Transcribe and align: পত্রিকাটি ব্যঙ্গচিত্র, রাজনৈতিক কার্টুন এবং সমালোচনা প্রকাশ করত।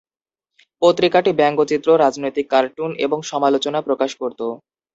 পত্রিকাটি 0.81 1.31
ব্যঙ্গচিত্র, 1.33 1.89
রাজনৈতিক 1.97 2.45
কার্টুন 2.53 2.91
এবং 3.05 3.19
সমালোচনা 3.31 3.79
প্রকাশ 3.87 4.11
করত। 4.21 4.41